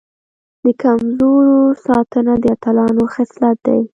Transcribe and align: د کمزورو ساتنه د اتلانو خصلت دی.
د 0.63 0.65
کمزورو 0.81 1.59
ساتنه 1.85 2.33
د 2.43 2.45
اتلانو 2.55 3.03
خصلت 3.13 3.57
دی. 3.67 3.81